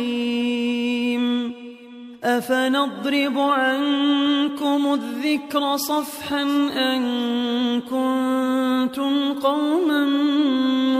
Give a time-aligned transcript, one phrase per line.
[0.00, 1.52] حكيم
[2.24, 6.42] أفنضرب عنكم الذكر صفحا
[6.76, 7.02] أن
[7.80, 10.06] كنتم قوما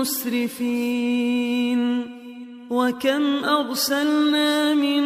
[0.00, 1.80] مسرفين.
[2.70, 5.02] وكم أرسلنا من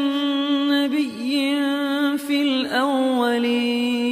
[0.70, 1.60] نبي
[2.16, 4.04] في الأولين.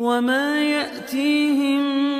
[0.00, 2.19] وما يأتيهم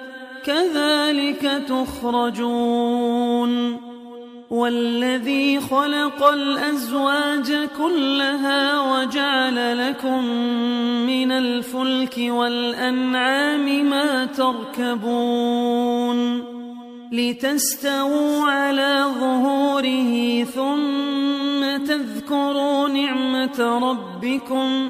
[0.45, 3.51] كذلك تخرجون
[4.51, 10.25] والذي خلق الأزواج كلها وجعل لكم
[11.05, 15.41] من الفلك والأنعام ما تركبون
[17.11, 24.89] لتستووا على ظهوره ثم تذكروا نعمة ربكم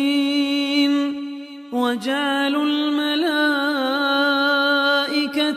[2.01, 3.73] وجعلوا الملائكة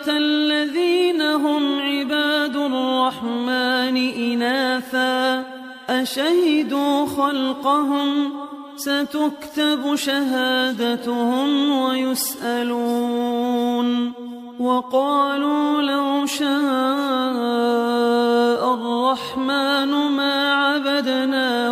[0.08, 5.44] الذين هم عباد الرحمن إناثا
[5.88, 8.32] أشهدوا خلقهم
[8.76, 13.24] ستكتب شهادتهم ويسألون
[14.60, 16.44] وقالوا لو شاء
[18.74, 21.63] الرحمن ما عبدناهم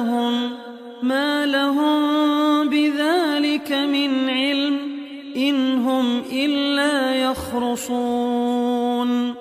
[7.82, 9.34] يخرصون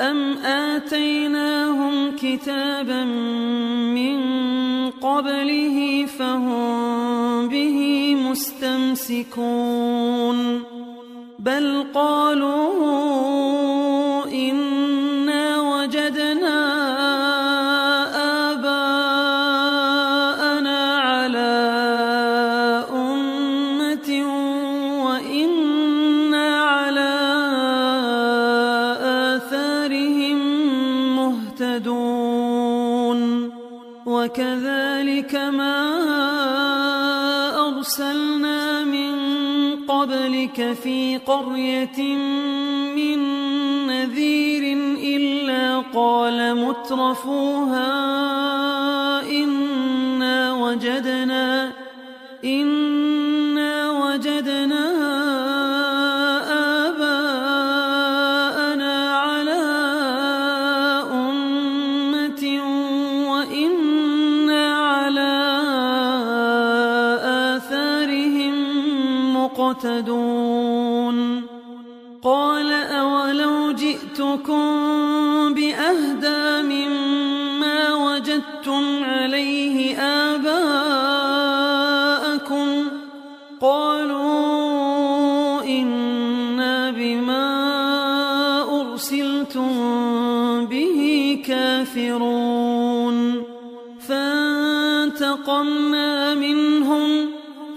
[0.00, 3.04] أم آتيناهم كتابا
[3.94, 4.20] من
[4.90, 9.44] قبله فهم به مستمسكون.
[11.38, 13.33] بل قالوا
[46.34, 47.90] قال مترفوها
[49.22, 51.72] إنا وجدنا
[52.44, 52.73] إنا
[90.70, 93.42] به كافرون
[94.08, 95.74] فانتقمنا
[96.34, 97.26] منهم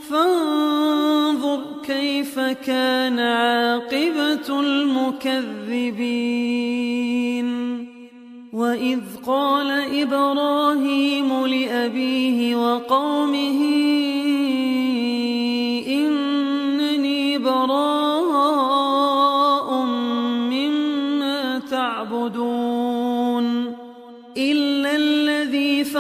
[0.10, 6.08] فانظر كيف كان عاقبة المكذبين
[8.54, 9.72] وإذ قال
[10.02, 13.97] إبراهيم لأبيه وقومه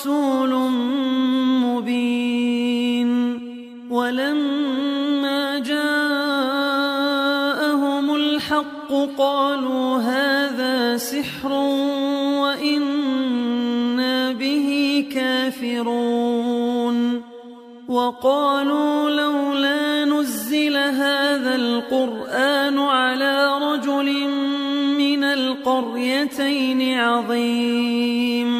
[0.00, 0.54] ورسول
[1.60, 3.10] مبين
[3.90, 5.84] ولما جاءهم
[8.14, 11.52] الحق قالوا هذا سحر
[12.40, 16.70] وإنا به كافرون
[17.88, 24.28] وقالوا لولا نزل هذا القرآن على رجل
[24.98, 28.59] من القريتين عظيم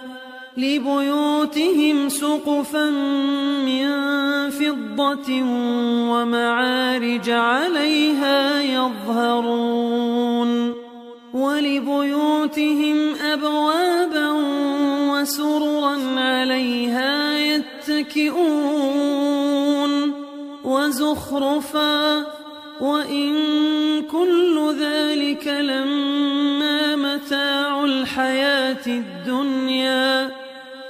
[0.57, 2.89] لبيوتهم سقفا
[3.65, 3.89] من
[4.49, 5.43] فضة
[6.11, 10.11] ومعارج عليها يظهرون
[11.33, 14.29] ولبيوتهم أبوابا
[15.11, 18.81] وسررا عليها يتكئون
[20.63, 22.25] وزخرفا
[22.81, 23.31] وإن
[24.11, 30.40] كل ذلك لما متاع الحياة الدنيا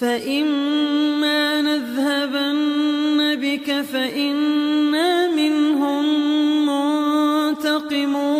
[0.00, 6.04] فإما نذهبن بك فإنا منهم
[7.48, 8.36] منتقمون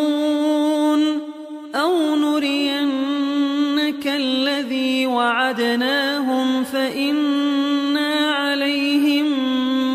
[1.74, 9.26] أو نرينك الذي وعدناهم فإنا عليهم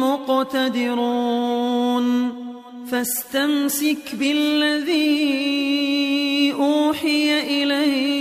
[0.03, 1.21] مقتدرون
[2.91, 5.01] فاستمسك بالذي
[6.53, 8.20] أوحي إليك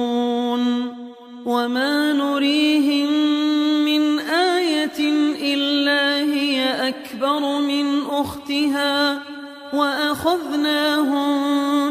[1.45, 3.09] وما نريهم
[3.85, 4.99] من آية
[5.53, 9.21] إلا هي أكبر من أختها
[9.73, 11.31] وأخذناهم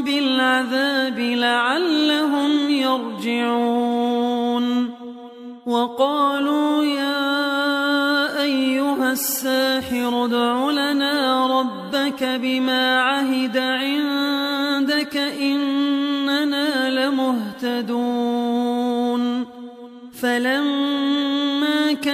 [0.02, 3.80] بالعذاب لعلهم يرجعون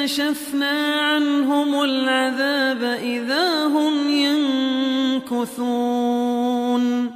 [0.07, 4.09] كشفنا عنهم العذاب إذا هم
[5.31, 7.11] ينكثون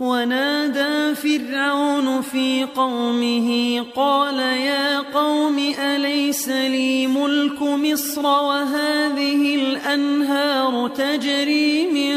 [0.00, 12.16] ونادى فرعون في قومه قال يا قوم أليس لي ملك مصر وهذه الأنهار تجري من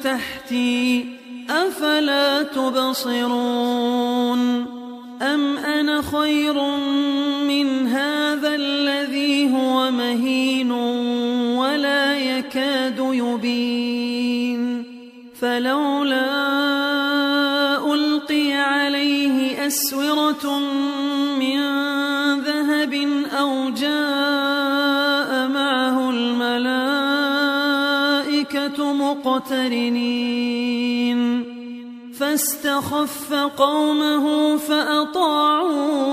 [0.00, 1.04] تحتي
[1.50, 3.58] أفلا تبصرون
[5.22, 6.62] أم أنا خير
[7.46, 8.17] من هذا
[13.14, 14.84] يبين.
[15.40, 16.24] فلولا
[17.94, 20.58] ألقي عليه أسورة
[21.38, 21.60] من
[22.40, 22.94] ذهب
[23.38, 26.52] أو جاء معه الملائكة
[28.92, 30.28] مقترنين.
[32.20, 36.08] فاستخف قومه فأطاعوه.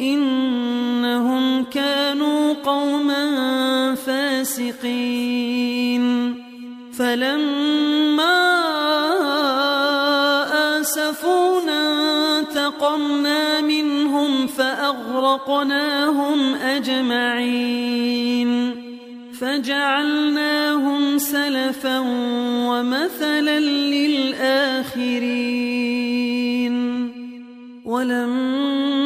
[0.00, 3.55] إنهم كانوا قوما
[4.56, 6.34] فاسقين
[6.98, 8.40] فلما
[10.80, 11.80] آسفونا
[12.38, 18.50] انتقمنا منهم فأغرقناهم أجمعين.
[19.40, 21.98] فجعلناهم سلفا
[22.68, 25.16] ومثلا للآخرين.
[27.84, 29.05] ولما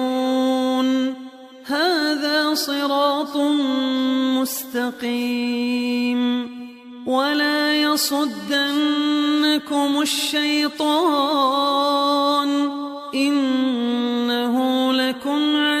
[3.31, 3.37] صراط
[4.41, 6.21] مستقيم
[7.05, 8.81] ولا يصدنكم
[10.01, 10.81] الشيطان
[13.15, 15.80] إنه لكم عدو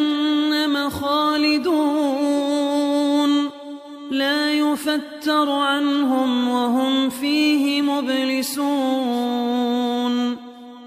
[5.41, 8.61] يفتر عنهم وهم فيه مبلسون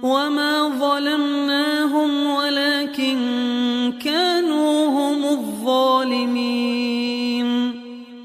[0.03, 3.19] وما ظلمناهم ولكن
[4.05, 6.65] كانوا هم الظالمين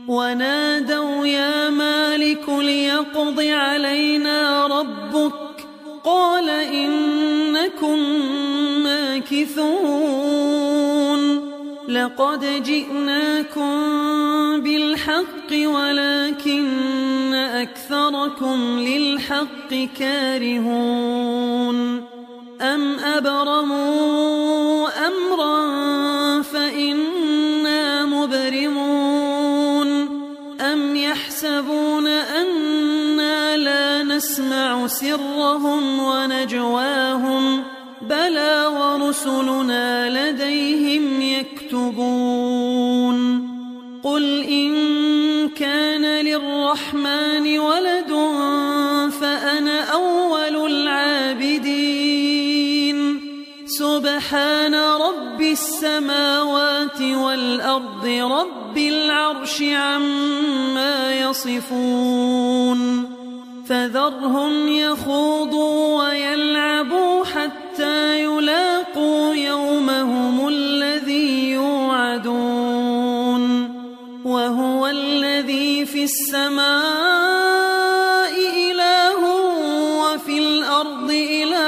[0.08, 5.34] ونادوا يا مالك ليقض علينا ربك
[6.04, 8.00] قال إنكم
[8.84, 10.30] ماكثون
[11.90, 13.72] لقد جئناكم
[14.62, 21.76] بالحق ولكن أكثركم للحق كارهون.
[22.62, 25.62] أم أبرموا أمرا
[26.42, 29.88] فإنا مبرمون.
[30.62, 37.64] أم يحسبون أنا لا نسمع سرهم ونجواهم.
[38.02, 43.20] بلى ورسلنا لديهم يكتبون.
[44.04, 44.69] قل إن
[46.70, 48.12] للرحمن ولد
[49.22, 51.70] فأنا أول العابدين.
[53.66, 62.80] سبحان رب السماوات والأرض رب العرش عما يصفون.
[63.70, 67.09] فذرهم يخوضوا ويلعبوا
[80.82, 81.60] الأرض إله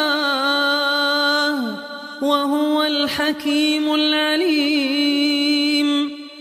[2.21, 5.41] وهو الحكيم العليم.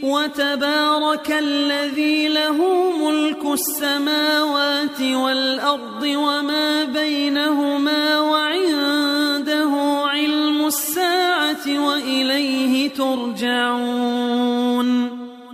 [0.03, 2.57] وتبارك الذي له
[2.99, 9.71] ملك السماوات والأرض وما بينهما وعنده
[10.07, 14.41] علم الساعة وإليه ترجعون.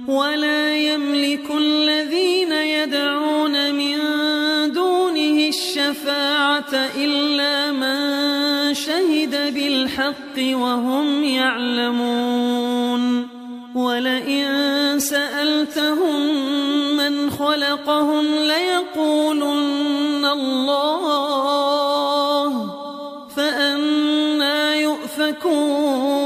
[0.09, 0.76] ولا
[9.27, 13.03] شهد بالحق وهم يعلمون.
[13.75, 14.47] ولئن
[14.99, 16.21] سألتهم
[16.97, 21.17] من خلقهم ليقولن الله.
[23.37, 26.26] فأنا يؤفكون.